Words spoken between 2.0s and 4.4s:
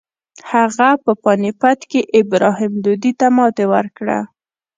ابراهیم لودي ته ماتې ورکړه.